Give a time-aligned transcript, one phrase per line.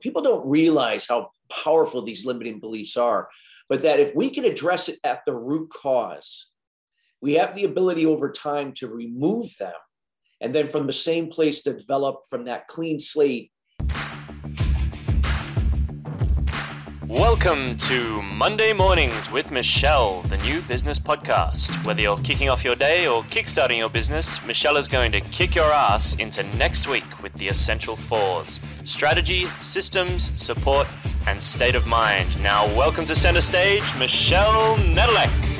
[0.00, 3.28] People don't realize how powerful these limiting beliefs are,
[3.68, 6.48] but that if we can address it at the root cause,
[7.20, 9.74] we have the ability over time to remove them.
[10.40, 13.50] And then from the same place to develop from that clean slate
[17.08, 21.82] Welcome to Monday Mornings with Michelle, the new business podcast.
[21.86, 25.54] Whether you're kicking off your day or kickstarting your business, Michelle is going to kick
[25.54, 30.86] your ass into next week with the essential fours strategy, systems, support,
[31.26, 32.38] and state of mind.
[32.42, 35.57] Now, welcome to center stage, Michelle Nedelec.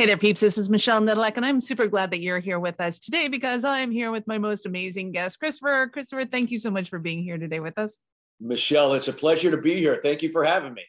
[0.00, 0.40] Hey there, peeps.
[0.40, 3.66] This is Michelle Nedelec, and I'm super glad that you're here with us today because
[3.66, 5.90] I'm here with my most amazing guest, Christopher.
[5.92, 7.98] Christopher, thank you so much for being here today with us.
[8.40, 10.00] Michelle, it's a pleasure to be here.
[10.02, 10.84] Thank you for having me.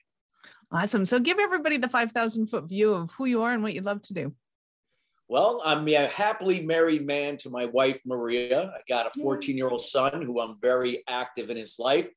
[0.72, 1.06] Awesome.
[1.06, 4.02] So, give everybody the 5,000 foot view of who you are and what you love
[4.04, 4.34] to do.
[5.28, 8.72] Well, I'm a happily married man to my wife, Maria.
[8.74, 12.10] I got a 14 year old son who I'm very active in his life.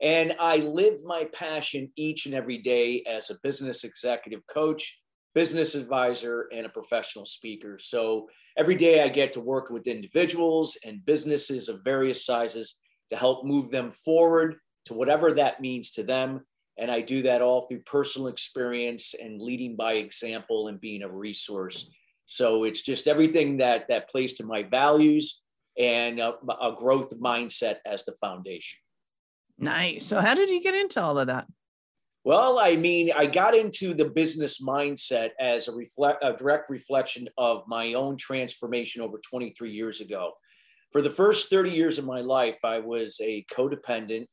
[0.00, 5.01] And I live my passion each and every day as a business executive coach
[5.34, 7.78] business advisor and a professional speaker.
[7.78, 12.76] So every day I get to work with individuals and businesses of various sizes
[13.10, 16.40] to help move them forward to whatever that means to them.
[16.78, 21.08] And I do that all through personal experience and leading by example and being a
[21.08, 21.90] resource.
[22.26, 25.42] So it's just everything that that plays to my values
[25.78, 28.78] and a, a growth mindset as the foundation.
[29.58, 30.06] Nice.
[30.06, 31.46] So how did you get into all of that?
[32.24, 37.28] Well, I mean, I got into the business mindset as a reflect a direct reflection
[37.36, 40.32] of my own transformation over 23 years ago.
[40.92, 44.26] For the first 30 years of my life, I was a codependent.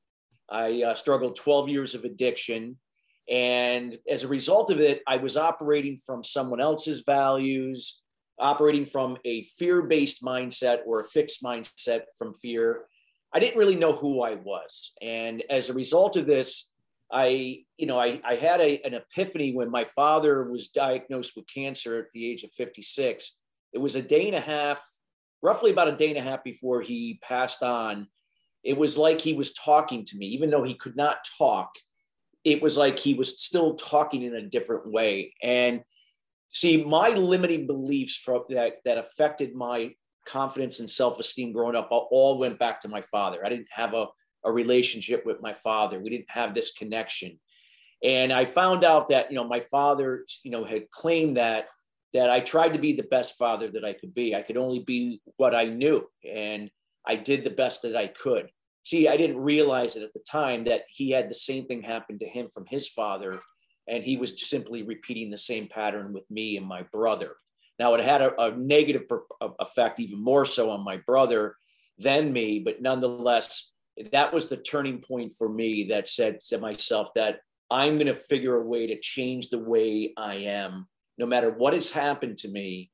[0.51, 2.77] I uh, struggled 12 years of addiction.
[3.27, 8.01] And as a result of it, I was operating from someone else's values,
[8.37, 12.85] operating from a fear based mindset or a fixed mindset from fear.
[13.33, 14.93] I didn't really know who I was.
[15.01, 16.69] And as a result of this,
[17.11, 21.47] I, you know, I, I had a, an epiphany when my father was diagnosed with
[21.53, 23.37] cancer at the age of 56.
[23.73, 24.83] It was a day and a half,
[25.41, 28.07] roughly about a day and a half before he passed on.
[28.63, 31.71] It was like he was talking to me, even though he could not talk.
[32.43, 35.33] It was like he was still talking in a different way.
[35.41, 35.81] And
[36.49, 39.93] see, my limiting beliefs from that that affected my
[40.27, 43.43] confidence and self-esteem growing up all went back to my father.
[43.43, 44.07] I didn't have a
[44.43, 45.99] a relationship with my father.
[45.99, 47.39] We didn't have this connection.
[48.03, 51.67] And I found out that, you know, my father, you know, had claimed that
[52.13, 54.33] that I tried to be the best father that I could be.
[54.33, 56.71] I could only be what I knew and
[57.05, 58.49] I did the best that I could.
[58.83, 62.17] See, I didn't realize it at the time that he had the same thing happen
[62.19, 63.39] to him from his father
[63.87, 67.35] and he was simply repeating the same pattern with me and my brother.
[67.79, 69.03] Now, it had a, a negative
[69.59, 71.55] effect, even more so on my brother
[71.97, 73.71] than me, but nonetheless,
[74.11, 77.39] that was the turning point for me that said to myself that
[77.69, 80.87] I'm going to figure a way to change the way I am.
[81.17, 82.91] No matter what has happened to me,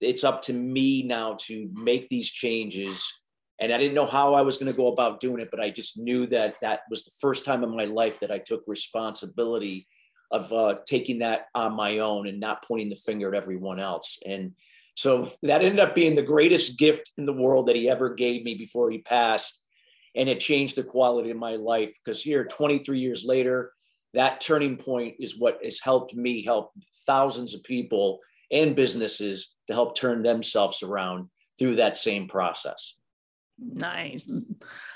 [0.00, 3.10] it's up to me now to make these changes.
[3.60, 5.70] And I didn't know how I was going to go about doing it, but I
[5.70, 9.86] just knew that that was the first time in my life that I took responsibility
[10.30, 14.18] of uh, taking that on my own and not pointing the finger at everyone else.
[14.26, 14.52] And
[14.94, 18.44] so that ended up being the greatest gift in the world that he ever gave
[18.44, 19.61] me before he passed
[20.14, 21.98] and it changed the quality of my life.
[22.04, 23.72] Because here 23 years later
[24.14, 26.72] that turning point is what has helped me help
[27.06, 28.20] thousands of people
[28.50, 31.28] and businesses to help turn themselves around
[31.58, 32.94] through that same process.
[33.58, 34.28] Nice.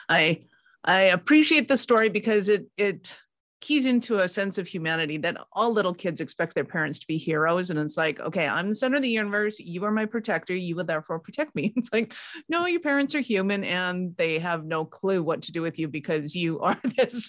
[0.09, 0.45] I
[0.85, 3.21] i appreciate the story because it it
[3.67, 7.17] keys into a sense of humanity that all little kids expect their parents to be
[7.17, 7.71] heroes.
[7.71, 9.59] And it's like, okay, I'm the center of the universe.
[9.59, 10.55] You are my protector.
[10.55, 11.73] You will therefore protect me.
[11.87, 12.15] It's like,
[12.49, 15.89] no, your parents are human and they have no clue what to do with you
[15.89, 17.29] because you are this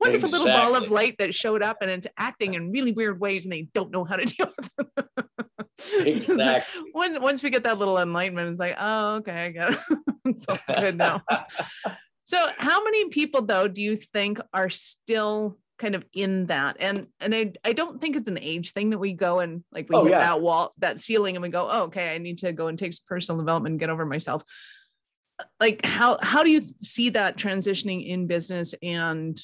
[0.00, 0.30] wonderful exactly.
[0.30, 3.52] little ball of light that showed up and it's acting in really weird ways and
[3.52, 6.06] they don't know how to deal with it.
[6.06, 6.82] exactly.
[6.92, 9.78] once, once we get that little enlightenment, it's like, oh, okay, I got it.
[10.26, 11.22] it's all good now.
[12.24, 16.76] So, how many people though do you think are still kind of in that?
[16.80, 19.88] And and I I don't think it's an age thing that we go and like
[19.88, 20.20] we oh, hit yeah.
[20.20, 22.94] that wall, that ceiling, and we go, oh, okay, I need to go and take
[22.94, 24.42] some personal development and get over myself.
[25.60, 28.74] Like how how do you see that transitioning in business?
[28.82, 29.40] And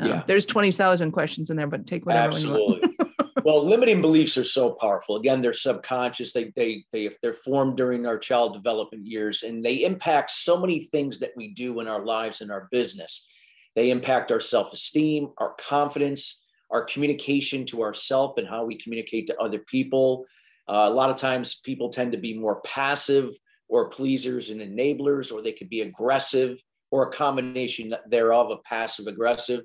[0.00, 0.22] uh, yeah.
[0.26, 2.28] there's twenty thousand questions in there, but take whatever.
[2.28, 2.96] Absolutely.
[3.44, 5.16] well, limiting beliefs are so powerful.
[5.16, 6.32] Again, they're subconscious.
[6.32, 10.58] They they they if they're formed during our child development years, and they impact so
[10.58, 13.26] many things that we do in our lives and our business.
[13.74, 19.40] They impact our self-esteem, our confidence, our communication to ourself, and how we communicate to
[19.40, 20.26] other people.
[20.68, 23.30] Uh, a lot of times, people tend to be more passive
[23.68, 29.06] or pleasers and enablers, or they could be aggressive or a combination thereof of passive
[29.06, 29.64] aggressive.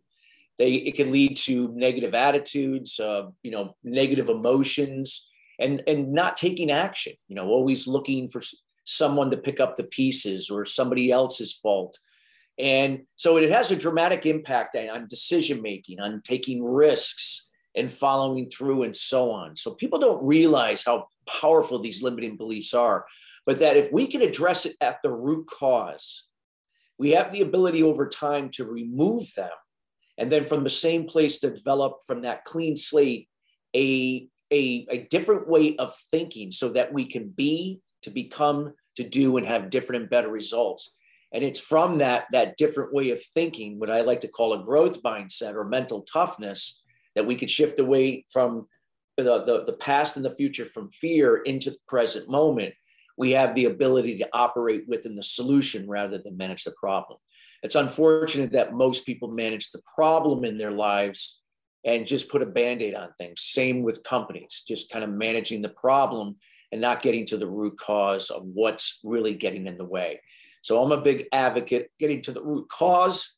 [0.58, 6.38] They, it can lead to negative attitudes, uh, you know, negative emotions, and and not
[6.38, 7.14] taking action.
[7.28, 8.42] You know, always looking for
[8.86, 11.98] someone to pick up the pieces or somebody else's fault.
[12.60, 18.50] And so it has a dramatic impact on decision making, on taking risks and following
[18.50, 19.56] through, and so on.
[19.56, 23.06] So people don't realize how powerful these limiting beliefs are
[23.48, 26.26] but that if we can address it at the root cause,
[27.00, 29.50] we have the ability over time to remove them
[30.18, 33.30] and then from the same place to develop from that clean slate
[33.74, 39.04] a, a, a different way of thinking so that we can be to become to
[39.04, 40.96] do and have different and better results
[41.34, 44.64] and it's from that that different way of thinking what i like to call a
[44.64, 46.82] growth mindset or mental toughness
[47.16, 48.68] that we could shift away from
[49.18, 52.74] the, the, the past and the future from fear into the present moment
[53.18, 57.20] we have the ability to operate within the solution rather than manage the problem.
[57.64, 61.42] It's unfortunate that most people manage the problem in their lives
[61.84, 63.42] and just put a band aid on things.
[63.42, 66.36] Same with companies, just kind of managing the problem
[66.72, 70.22] and not getting to the root cause of what's really getting in the way.
[70.68, 73.38] So I'm a big advocate getting to the root cause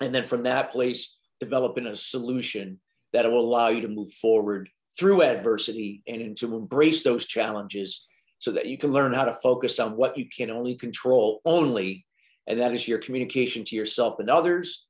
[0.00, 2.78] and then from that place, developing a solution
[3.12, 8.06] that will allow you to move forward through adversity and to embrace those challenges
[8.38, 12.06] so that you can learn how to focus on what you can only control only
[12.46, 14.86] and that is your communication to yourself and others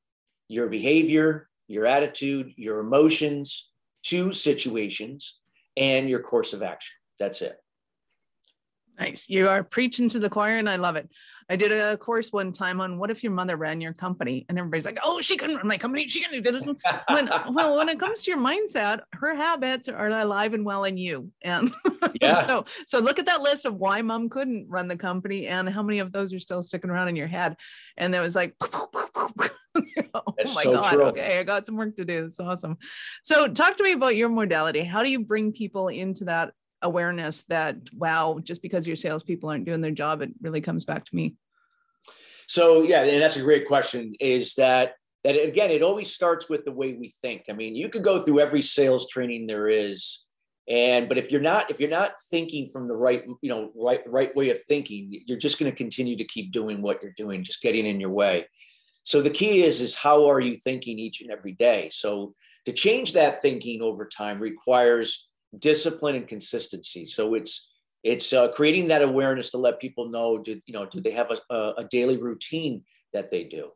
[0.49, 3.71] your behavior your attitude your emotions
[4.03, 5.41] to situations
[5.79, 6.95] and your course of action.
[7.19, 7.59] That's it
[9.01, 11.09] nice you are preaching to the choir and i love it
[11.51, 14.57] I did a course one time on what if your mother ran your company, and
[14.57, 16.07] everybody's like, "Oh, she couldn't run my company.
[16.07, 16.65] She couldn't do this."
[17.09, 20.97] when well, when it comes to your mindset, her habits are alive and well in
[20.97, 21.33] you.
[21.43, 21.73] And
[22.23, 22.47] yeah.
[22.47, 25.83] so, so look at that list of why mom couldn't run the company, and how
[25.83, 27.57] many of those are still sticking around in your head.
[27.97, 29.51] And it was like, oh my
[30.47, 31.03] so god, true.
[31.07, 32.27] okay, I got some work to do.
[32.27, 32.79] It's awesome.
[33.25, 34.85] So, talk to me about your modality.
[34.85, 39.65] How do you bring people into that awareness that wow just because your salespeople aren't
[39.65, 41.35] doing their job it really comes back to me.
[42.47, 44.95] So yeah and that's a great question is that
[45.25, 47.45] that again it always starts with the way we think.
[47.49, 50.25] I mean you could go through every sales training there is
[50.69, 54.03] and but if you're not if you're not thinking from the right you know right
[54.07, 57.43] right way of thinking you're just going to continue to keep doing what you're doing
[57.43, 58.47] just getting in your way.
[59.03, 61.91] So the key is is how are you thinking each and every day?
[61.93, 62.35] So
[62.67, 67.07] to change that thinking over time requires discipline and consistency.
[67.07, 67.69] So it's
[68.03, 71.31] it's uh, creating that awareness to let people know do you know do they have
[71.31, 72.83] a, a daily routine
[73.13, 73.71] that they do?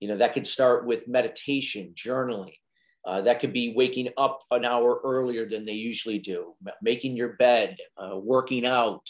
[0.00, 2.54] You know that could start with meditation journaling.
[3.02, 7.32] Uh, that could be waking up an hour earlier than they usually do making your
[7.34, 9.08] bed uh, working out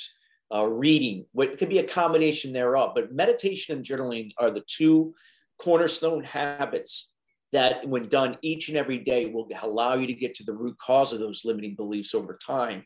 [0.54, 2.92] uh, reading what could be a combination thereof.
[2.94, 5.14] But meditation and journaling are the two
[5.58, 7.10] cornerstone habits
[7.52, 10.76] that when done each and every day will allow you to get to the root
[10.78, 12.84] cause of those limiting beliefs over time.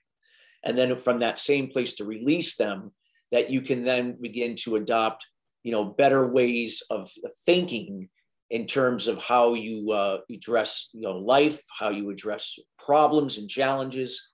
[0.64, 2.92] And then from that same place to release them
[3.30, 5.26] that you can then begin to adopt
[5.64, 7.10] you know better ways of
[7.44, 8.08] thinking
[8.50, 13.48] in terms of how you uh, address you know life how you address problems and
[13.48, 14.30] challenges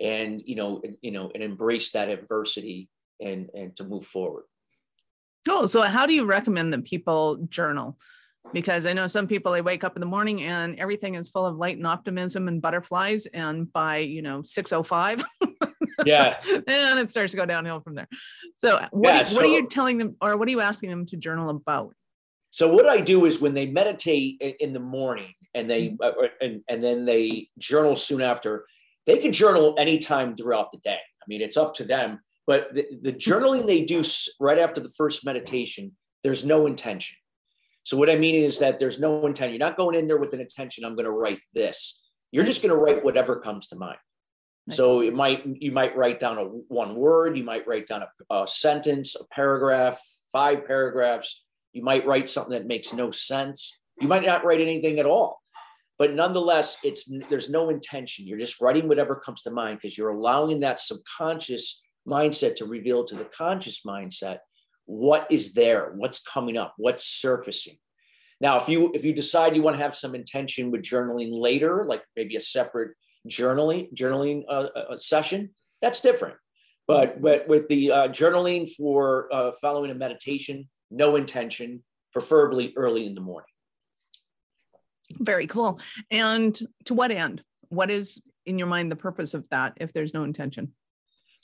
[0.00, 2.88] and you know and, you know and embrace that adversity
[3.20, 4.44] and and to move forward.
[5.48, 7.98] Oh so how do you recommend that people journal
[8.52, 11.46] because I know some people they wake up in the morning and everything is full
[11.46, 15.24] of light and optimism and butterflies, and by you know six oh five,
[16.04, 18.08] yeah, and it starts to go downhill from there.
[18.56, 21.06] So what, yeah, so, what are you telling them, or what are you asking them
[21.06, 21.94] to journal about?
[22.50, 26.02] So what I do is when they meditate in the morning and they mm-hmm.
[26.02, 28.66] uh, and, and then they journal soon after,
[29.06, 31.00] they can journal anytime throughout the day.
[31.00, 32.20] I mean, it's up to them.
[32.46, 34.04] But the, the journaling they do
[34.38, 37.16] right after the first meditation, there's no intention
[37.84, 39.52] so what I mean is that there's no intent.
[39.52, 40.84] You're not going in there with an intention.
[40.84, 42.00] I'm going to write this.
[42.32, 43.98] You're just going to write whatever comes to mind.
[44.70, 47.36] So it might you might write down a one word.
[47.36, 50.00] You might write down a, a sentence, a paragraph,
[50.32, 51.44] five paragraphs.
[51.74, 53.78] You might write something that makes no sense.
[54.00, 55.42] You might not write anything at all.
[55.98, 58.26] But nonetheless, it's there's no intention.
[58.26, 63.04] You're just writing whatever comes to mind because you're allowing that subconscious mindset to reveal
[63.04, 64.38] to the conscious mindset
[64.86, 67.76] what is there, what's coming up, what's surfacing.
[68.40, 71.86] Now, if you if you decide you want to have some intention with journaling later,
[71.88, 72.92] like maybe a separate
[73.28, 75.50] journaling journaling uh, uh, uh session,
[75.80, 76.36] that's different.
[76.86, 83.06] But but with the uh, journaling for uh, following a meditation, no intention, preferably early
[83.06, 83.48] in the morning.
[85.18, 85.80] Very cool.
[86.10, 87.42] And to what end?
[87.68, 90.72] What is in your mind the purpose of that if there's no intention?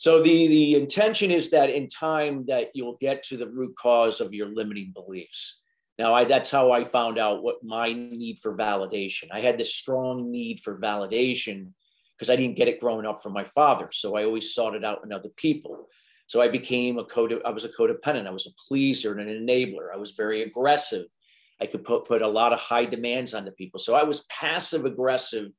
[0.00, 4.23] So the the intention is that in time that you'll get to the root cause
[4.23, 5.59] of your limiting beliefs.
[5.99, 9.25] Now, I, that's how I found out what my need for validation.
[9.30, 11.73] I had this strong need for validation
[12.16, 13.90] because I didn't get it growing up from my father.
[13.92, 15.87] So I always sought it out in other people.
[16.28, 17.38] So I became a code.
[17.45, 18.26] I was a codependent.
[18.26, 19.92] I was a pleaser and an enabler.
[19.92, 21.04] I was very aggressive.
[21.61, 23.78] I could put, put a lot of high demands onto people.
[23.78, 25.50] So I was passive aggressive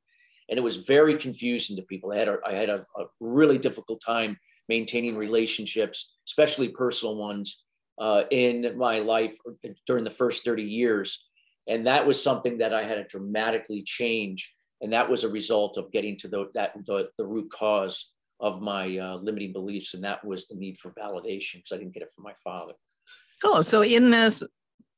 [0.52, 2.12] and it was very confusing to people.
[2.12, 4.36] I had a, I had a, a really difficult time
[4.68, 7.64] maintaining relationships, especially personal ones,
[7.98, 9.34] uh, in my life
[9.86, 11.24] during the first 30 years.
[11.66, 14.54] And that was something that I had to dramatically change.
[14.82, 18.60] And that was a result of getting to the, that, the, the root cause of
[18.60, 19.94] my uh, limiting beliefs.
[19.94, 22.74] And that was the need for validation because I didn't get it from my father.
[23.42, 23.64] Cool.
[23.64, 24.42] So in this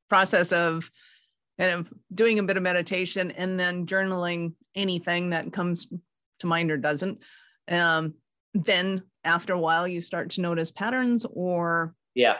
[0.08, 0.90] process of
[1.58, 5.86] of doing a bit of meditation and then journaling anything that comes
[6.40, 7.20] to mind or doesn't,
[7.68, 8.14] um,
[8.54, 12.36] then after a while you start to notice patterns or yeah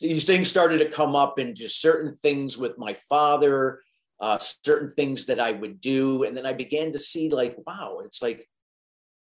[0.00, 3.80] these things started to come up and just certain things with my father,
[4.20, 6.24] uh, certain things that I would do.
[6.24, 8.46] And then I began to see, like, wow, it's like,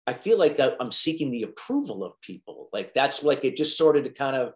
[0.07, 2.69] I feel like I'm seeking the approval of people.
[2.73, 4.53] Like, that's like it just sort of kind of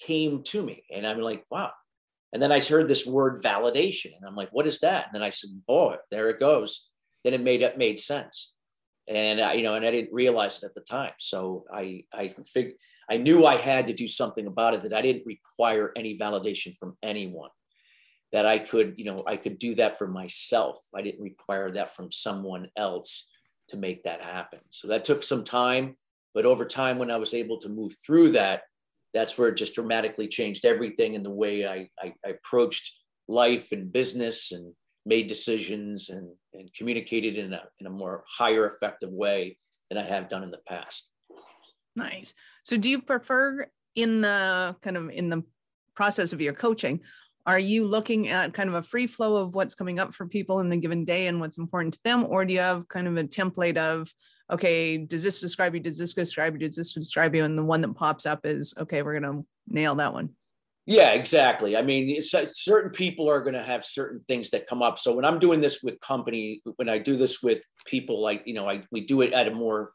[0.00, 0.84] came to me.
[0.94, 1.72] And I'm like, wow.
[2.32, 4.16] And then I heard this word validation.
[4.16, 5.06] And I'm like, what is that?
[5.06, 6.88] And then I said, oh, there it goes.
[7.24, 8.54] Then it made it made sense.
[9.08, 11.12] And I, you know, and I didn't realize it at the time.
[11.18, 12.74] So I I figured
[13.10, 16.76] I knew I had to do something about it, that I didn't require any validation
[16.76, 17.48] from anyone,
[18.32, 20.78] that I could, you know, I could do that for myself.
[20.94, 23.28] I didn't require that from someone else
[23.70, 24.60] to make that happen.
[24.68, 25.96] So that took some time.
[26.34, 28.62] But over time, when I was able to move through that,
[29.14, 32.94] that's where it just dramatically changed everything in the way I, I, I approached
[33.26, 34.72] life and business and
[35.06, 39.56] made decisions and, and communicated in a, in a more higher effective way
[39.88, 41.08] than I have done in the past.
[41.96, 42.34] Nice.
[42.64, 45.42] So do you prefer in the kind of in the
[45.94, 47.00] process of your coaching,
[47.44, 50.60] are you looking at kind of a free flow of what's coming up for people
[50.60, 52.24] in a given day and what's important to them?
[52.28, 54.12] Or do you have kind of a template of,
[54.50, 55.80] okay, does this describe you?
[55.80, 56.66] Does this describe you?
[56.66, 57.44] Does this describe you?
[57.44, 60.30] And the one that pops up is, okay, we're going to nail that one.
[60.86, 61.76] Yeah, exactly.
[61.76, 64.98] I mean, uh, certain people are going to have certain things that come up.
[64.98, 68.54] So when I'm doing this with company, when I do this with people, like you
[68.54, 69.92] know, I we do it at a more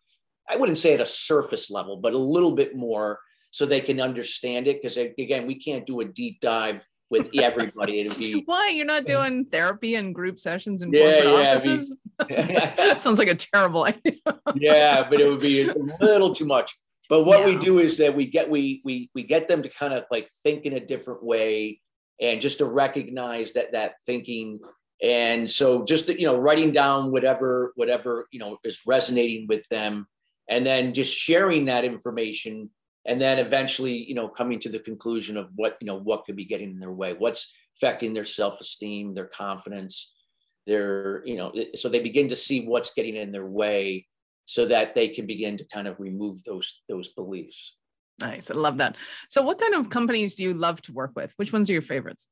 [0.48, 3.20] I wouldn't say at a surface level, but a little bit more
[3.50, 4.82] so they can understand it.
[4.82, 8.02] Because again, we can't do a deep dive with everybody.
[8.02, 11.96] It'd be why you're not doing therapy and group sessions in yeah, corporate yeah, offices.
[12.28, 14.16] Be, sounds like a terrible idea.
[14.56, 16.76] yeah, but it would be a little too much.
[17.10, 17.46] But what yeah.
[17.46, 20.30] we do is that we get we we we get them to kind of like
[20.44, 21.80] think in a different way
[22.20, 24.60] and just to recognize that that thinking
[25.02, 30.08] and so just you know writing down whatever whatever you know is resonating with them
[30.50, 32.70] and then just sharing that information
[33.06, 36.36] and then eventually you know coming to the conclusion of what you know what could
[36.36, 40.14] be getting in their way what's affecting their self-esteem their confidence
[40.66, 44.06] their you know so they begin to see what's getting in their way
[44.46, 47.78] so that they can begin to kind of remove those those beliefs.
[48.22, 48.98] Nice i love that.
[49.30, 51.34] So what kind of companies do you love to work with?
[51.38, 52.28] Which ones are your favorites?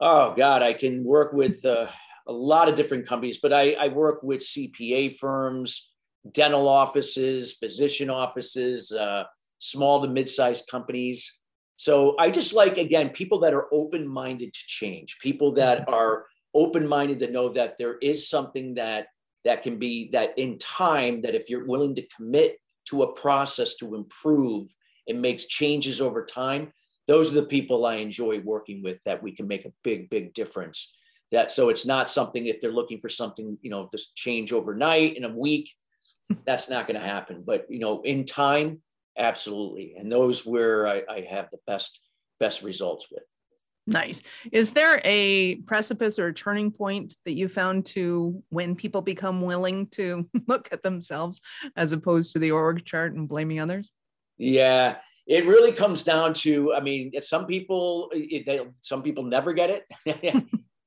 [0.00, 1.86] Oh god i can work with uh,
[2.26, 5.94] a lot of different companies but i i work with cpa firms
[6.32, 9.24] dental offices, physician offices, uh,
[9.58, 11.38] small to mid-sized companies.
[11.76, 15.94] So I just like again people that are open-minded to change, people that mm-hmm.
[15.94, 19.08] are open-minded to know that there is something that
[19.44, 22.58] that can be that in time that if you're willing to commit
[22.88, 24.68] to a process to improve
[25.08, 26.72] and makes changes over time
[27.06, 30.32] those are the people i enjoy working with that we can make a big big
[30.32, 30.94] difference
[31.30, 35.16] that so it's not something if they're looking for something you know just change overnight
[35.16, 35.68] in a week
[36.46, 37.42] that's not going to happen.
[37.44, 38.80] But you know, in time,
[39.16, 39.94] absolutely.
[39.96, 42.00] And those where I, I have the best
[42.40, 43.22] best results with.
[43.86, 44.22] Nice.
[44.50, 49.42] Is there a precipice or a turning point that you found to when people become
[49.42, 51.40] willing to look at themselves
[51.76, 53.90] as opposed to the org chart and blaming others?
[54.38, 56.72] Yeah, it really comes down to.
[56.72, 60.44] I mean, some people, they, some people never get it.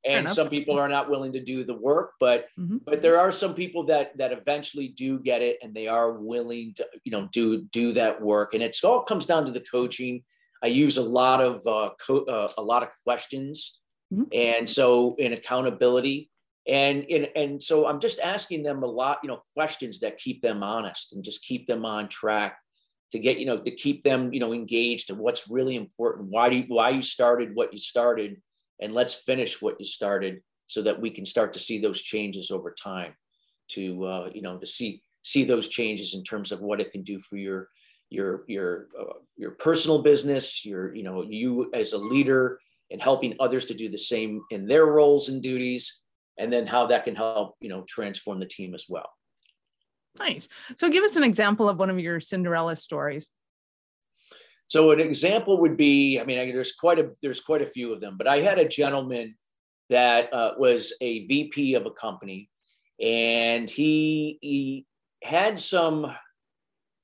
[0.07, 2.77] and some people are not willing to do the work but mm-hmm.
[2.85, 6.73] but there are some people that that eventually do get it and they are willing
[6.75, 8.53] to you know do do that work.
[8.53, 10.23] And it's all comes down to the coaching.
[10.63, 13.79] I use a lot of uh, co- uh a lot of questions
[14.13, 14.23] mm-hmm.
[14.33, 16.29] and so in accountability.
[16.69, 20.41] And, and and so i'm just asking them a lot you know questions that keep
[20.41, 22.57] them honest and just keep them on track
[23.13, 26.27] to get you know to keep them you know engaged and what's really important.
[26.29, 28.41] Why do you, why you started what you started
[28.79, 32.51] and let's finish what you started so that we can start to see those changes
[32.51, 33.13] over time
[33.69, 37.03] to uh, you know to see see those changes in terms of what it can
[37.03, 37.69] do for your
[38.09, 42.59] your your uh, your personal business your you know you as a leader
[42.91, 46.01] and helping others to do the same in their roles and duties
[46.37, 49.09] and then how that can help you know transform the team as well.
[50.19, 50.47] Nice.
[50.77, 53.29] So give us an example of one of your cinderella stories
[54.67, 57.99] so an example would be i mean there's quite a there's quite a few of
[57.99, 59.35] them but i had a gentleman
[59.89, 62.49] that uh, was a vp of a company
[63.01, 64.85] and he he
[65.23, 66.13] had some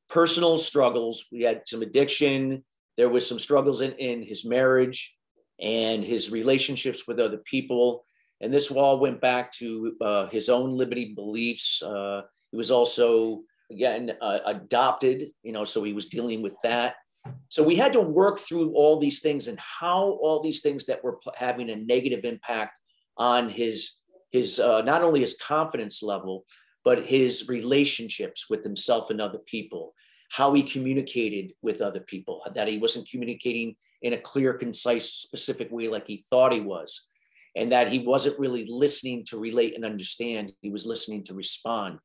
[0.10, 2.63] personal struggles we had some addiction
[2.98, 5.15] there was some struggles in, in his marriage
[5.60, 8.05] and his relationships with other people
[8.43, 11.82] and this all went back to uh, his own limiting beliefs.
[11.82, 13.41] Uh, he was also,
[13.72, 16.96] again, uh, adopted, you know, so he was dealing with that.
[17.50, 21.03] So we had to work through all these things and how all these things that
[21.03, 22.80] were having a negative impact
[23.18, 23.98] on his
[24.32, 26.46] his uh, not only his confidence level,
[26.84, 29.94] but his relationships with himself and other people,
[30.32, 35.72] how he communicated with other people, that he wasn't communicating in a clear, concise, specific
[35.72, 37.08] way like he thought he was
[37.56, 40.53] and that he wasn't really listening to relate and understand.
[40.62, 42.00] He was listening to respond.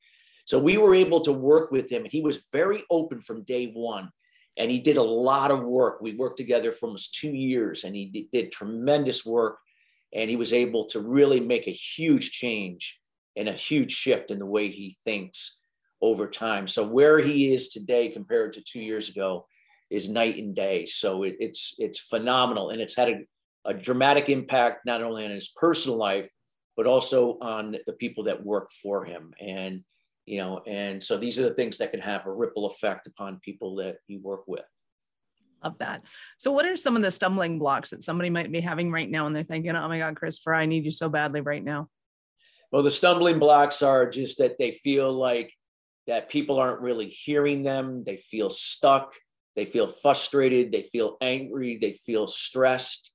[0.45, 3.71] So we were able to work with him, and he was very open from day
[3.75, 4.11] one.
[4.59, 6.01] And he did a lot of work.
[6.01, 9.59] We worked together for almost two years, and he did tremendous work.
[10.13, 12.99] And he was able to really make a huge change
[13.37, 15.59] and a huge shift in the way he thinks
[16.01, 16.67] over time.
[16.67, 19.47] So where he is today compared to two years ago
[19.91, 20.87] is night and day.
[20.87, 23.19] So it, it's it's phenomenal, and it's had a
[23.69, 26.31] a dramatic impact not only on his personal life
[26.77, 29.83] but also on the people that work for him and
[30.29, 33.41] you know and so these are the things that can have a ripple effect upon
[33.41, 34.65] people that you work with.
[35.65, 36.05] Love that.
[36.39, 39.27] So what are some of the stumbling blocks that somebody might be having right now
[39.27, 41.89] and they're thinking oh my god christopher i need you so badly right now
[42.71, 45.53] well the stumbling blocks are just that they feel like
[46.09, 48.03] that people aren't really hearing them.
[48.03, 49.13] They feel stuck.
[49.55, 50.73] They feel frustrated.
[50.73, 51.77] They feel angry.
[51.77, 53.13] They feel stressed.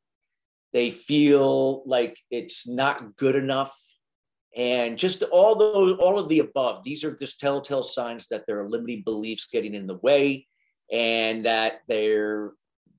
[0.73, 3.75] They feel like it's not good enough
[4.55, 8.59] and just all those all of the above these are just telltale signs that there
[8.59, 10.45] are limiting beliefs getting in the way
[10.91, 12.53] and that they're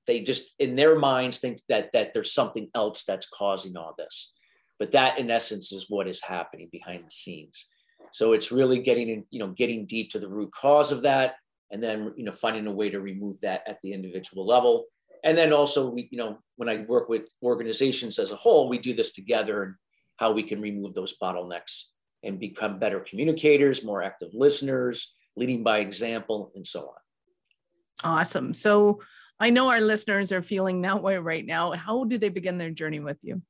[0.06, 4.32] they just in their minds think that that there's something else that's causing all this.
[4.78, 7.68] But that in essence is what is happening behind the scenes.
[8.12, 11.36] So it's really getting in you know getting deep to the root cause of that
[11.70, 14.86] and then you know finding a way to remove that at the individual level.
[15.22, 18.78] And then also we you know when i work with organizations as a whole we
[18.78, 19.74] do this together and
[20.16, 21.84] how we can remove those bottlenecks
[22.22, 29.00] and become better communicators more active listeners leading by example and so on awesome so
[29.40, 32.70] i know our listeners are feeling that way right now how do they begin their
[32.70, 33.42] journey with you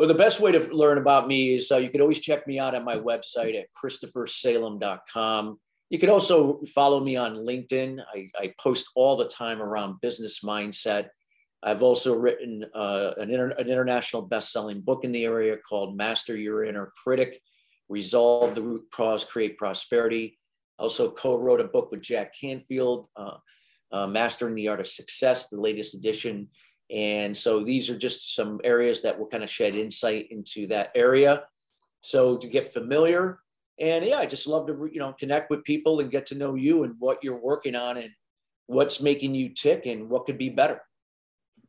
[0.00, 2.58] well, the best way to learn about me is uh, you can always check me
[2.58, 5.60] out on my website at christophersalem.com.
[5.90, 7.98] You can also follow me on LinkedIn.
[8.14, 11.08] I, I post all the time around business mindset.
[11.62, 16.36] I've also written uh, an, inter- an international best-selling book in the area called Master
[16.36, 17.40] Your Inner Critic,
[17.88, 20.38] Resolve the Root Cause, Create Prosperity.
[20.78, 23.36] Also co-wrote a book with Jack Canfield, uh,
[23.92, 26.48] uh, Mastering the Art of Success, the latest edition.
[26.90, 30.90] And so these are just some areas that will kind of shed insight into that
[30.94, 31.44] area.
[32.00, 33.40] So to get familiar,
[33.78, 36.54] and yeah, I just love to you know connect with people and get to know
[36.54, 38.10] you and what you're working on and
[38.66, 40.80] what's making you tick and what could be better.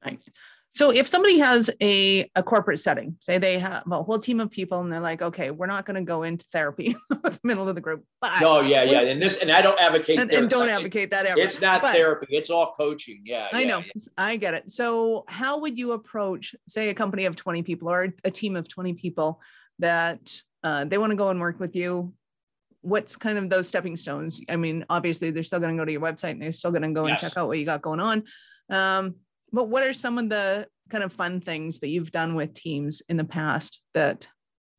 [0.05, 0.27] Nice.
[0.73, 4.49] So if somebody has a, a corporate setting, say they have a whole team of
[4.49, 7.75] people and they're like, okay, we're not going to go into therapy the middle of
[7.75, 8.05] the group.
[8.21, 9.01] But no, yeah, yeah.
[9.01, 11.41] And this, and I don't advocate and, and don't advocate that ever.
[11.41, 12.27] It's not but, therapy.
[12.29, 13.21] It's all coaching.
[13.25, 13.49] Yeah.
[13.51, 13.79] I yeah, know.
[13.79, 14.01] Yeah.
[14.17, 14.71] I get it.
[14.71, 18.69] So how would you approach, say a company of 20 people or a team of
[18.69, 19.41] 20 people
[19.79, 22.13] that uh, they want to go and work with you
[22.83, 25.91] what's kind of those stepping stones i mean obviously they're still going to go to
[25.91, 27.21] your website and they're still going to go yes.
[27.21, 28.23] and check out what you got going on
[28.71, 29.13] um,
[29.51, 33.01] but what are some of the kind of fun things that you've done with teams
[33.09, 34.27] in the past that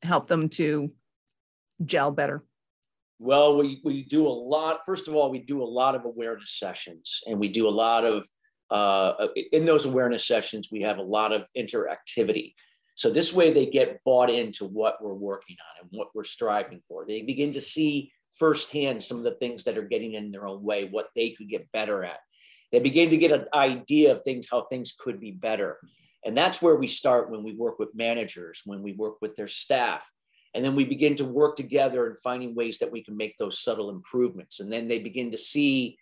[0.02, 0.92] help them to
[1.84, 2.42] gel better
[3.18, 6.58] well we, we do a lot first of all we do a lot of awareness
[6.58, 8.26] sessions and we do a lot of
[8.70, 12.54] uh, in those awareness sessions we have a lot of interactivity
[12.94, 16.80] so this way they get bought into what we're working on and what we're striving
[16.86, 17.06] for.
[17.06, 20.62] They begin to see firsthand some of the things that are getting in their own
[20.62, 22.18] way, what they could get better at.
[22.72, 25.78] They begin to get an idea of things, how things could be better.
[26.24, 29.48] And that's where we start when we work with managers, when we work with their
[29.48, 30.10] staff.
[30.54, 33.58] And then we begin to work together and finding ways that we can make those
[33.58, 34.60] subtle improvements.
[34.60, 35.98] And then they begin to see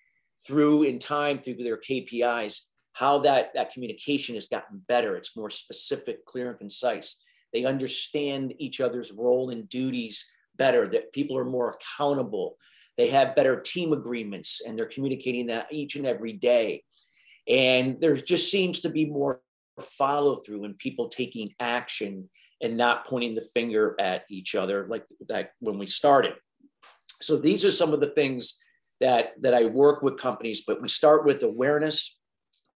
[0.47, 2.61] through in time, through their KPIs,
[2.93, 5.17] how that, that communication has gotten better.
[5.17, 7.19] It's more specific, clear, and concise.
[7.53, 10.25] They understand each other's role and duties
[10.57, 12.57] better, that people are more accountable.
[13.01, 16.85] They have better team agreements and they're communicating that each and every day.
[17.49, 19.41] And there just seems to be more
[19.81, 22.29] follow through and people taking action
[22.61, 26.35] and not pointing the finger at each other like that when we started.
[27.23, 28.59] So these are some of the things
[29.01, 32.19] that that I work with companies, but we start with awareness.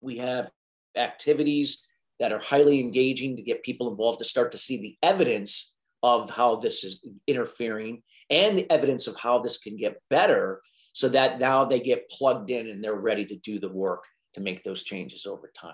[0.01, 0.51] We have
[0.95, 1.83] activities
[2.19, 6.29] that are highly engaging to get people involved to start to see the evidence of
[6.29, 10.61] how this is interfering and the evidence of how this can get better
[10.93, 14.41] so that now they get plugged in and they're ready to do the work to
[14.41, 15.73] make those changes over time.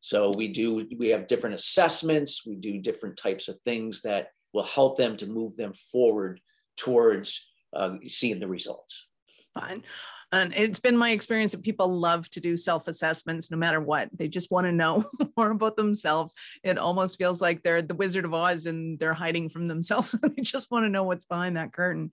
[0.00, 4.62] So we do, we have different assessments, we do different types of things that will
[4.62, 6.40] help them to move them forward
[6.76, 9.08] towards uh, seeing the results.
[9.54, 9.82] Fine.
[10.30, 14.10] And it's been my experience that people love to do self assessments no matter what.
[14.12, 15.04] They just want to know
[15.36, 16.34] more about themselves.
[16.62, 20.12] It almost feels like they're the Wizard of Oz and they're hiding from themselves.
[20.22, 22.10] they just want to know what's behind that curtain.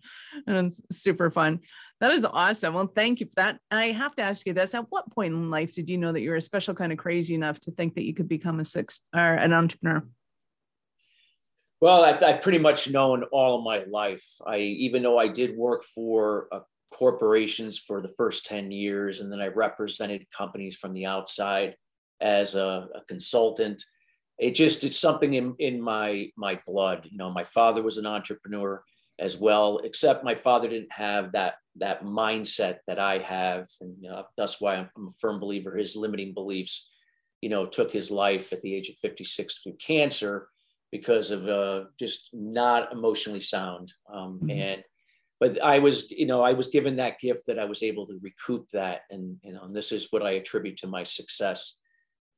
[0.48, 1.60] And it's super fun.
[2.00, 2.74] That is awesome.
[2.74, 3.60] Well, thank you for that.
[3.72, 4.74] I have to ask you this.
[4.74, 6.98] At what point in life did you know that you were a special kind of
[6.98, 10.06] crazy enough to think that you could become a six or an entrepreneur?
[11.82, 14.26] Well, I've, I've, pretty much known all my life.
[14.46, 16.62] I even though I did work for a
[16.96, 21.76] corporations for the first 10 years, and then I represented companies from the outside
[22.22, 23.84] as a, a consultant.
[24.40, 27.08] It just it's something in, in my my blood.
[27.12, 28.82] You know, my father was an entrepreneur
[29.20, 34.10] as well, except my father didn't have that that mindset that I have, and you
[34.10, 35.76] know, that's why I'm, I'm a firm believer.
[35.76, 36.90] His limiting beliefs,
[37.42, 40.48] you know, took his life at the age of 56 through cancer
[40.92, 43.92] because of uh, just not emotionally sound.
[44.14, 44.52] Um, mm-hmm.
[44.52, 44.84] And
[45.40, 48.20] but I was, you know, I was given that gift that I was able to
[48.22, 51.80] recoup that, and you know, and this is what I attribute to my success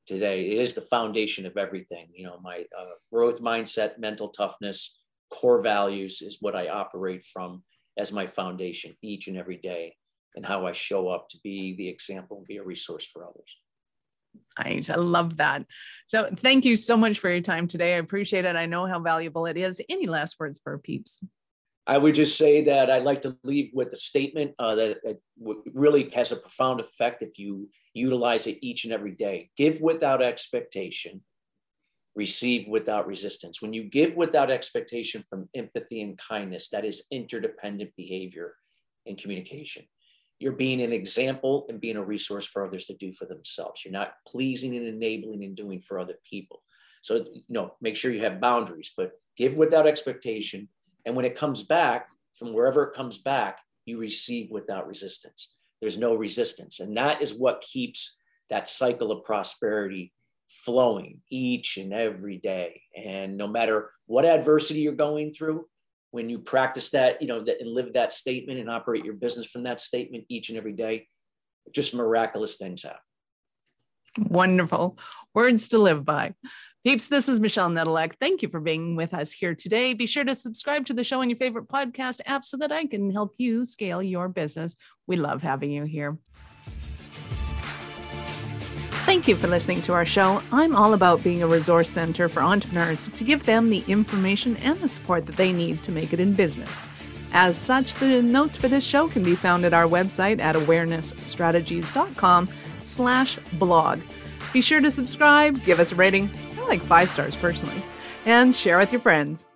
[0.07, 0.51] today.
[0.51, 2.07] It is the foundation of everything.
[2.13, 4.97] You know, my uh, growth mindset, mental toughness,
[5.29, 7.63] core values is what I operate from
[7.97, 9.95] as my foundation each and every day,
[10.35, 13.57] and how I show up to be the example and be a resource for others.
[14.57, 15.65] I love that.
[16.07, 17.95] So thank you so much for your time today.
[17.95, 18.55] I appreciate it.
[18.55, 19.81] I know how valuable it is.
[19.89, 21.19] Any last words for peeps?
[21.87, 25.19] I would just say that I'd like to leave with a statement uh, that
[25.73, 29.51] really has a profound effect if you utilize it each and every day.
[29.55, 31.21] Give without expectation,
[32.13, 33.61] receive without resistance.
[33.61, 38.55] When you give without expectation from empathy and kindness, that is interdependent behavior
[39.05, 39.85] and communication.
[40.39, 43.85] You're being an example and being a resource for others to do for themselves.
[43.85, 46.63] You're not pleasing and enabling and doing for other people.
[47.01, 50.67] So, you know, make sure you have boundaries, but give without expectation
[51.07, 55.53] and when it comes back from wherever it comes back, you receive without resistance.
[55.79, 56.81] There's no resistance.
[56.81, 58.17] And that is what keeps
[58.49, 60.11] that cycle of prosperity
[60.49, 62.81] flowing each and every day.
[62.93, 65.67] And no matter what adversity you're going through,
[66.11, 69.47] when you practice that, you know, that, and live that statement and operate your business
[69.47, 71.07] from that statement each and every day,
[71.71, 72.99] just miraculous things happen.
[74.19, 74.97] Wonderful
[75.33, 76.33] words to live by.
[76.87, 78.13] Peeps, this is Michelle Nedelec.
[78.21, 79.93] Thank you for being with us here today.
[79.93, 82.85] Be sure to subscribe to the show on your favorite podcast app so that I
[82.85, 84.73] can help you scale your business.
[85.05, 86.17] We love having you here.
[89.03, 90.41] Thank you for listening to our show.
[90.53, 94.79] I'm all about being a resource center for entrepreneurs to give them the information and
[94.79, 96.73] the support that they need to make it in business.
[97.33, 102.47] As such, the notes for this show can be found at our website at awarenessstrategies.com
[102.83, 103.99] slash blog.
[104.53, 106.29] Be sure to subscribe, give us a rating,
[106.67, 107.83] like five stars personally,
[108.25, 109.46] and share with your friends.